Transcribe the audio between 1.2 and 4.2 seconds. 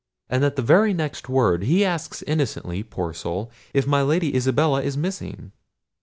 word, he asks innocently, pour soul! if my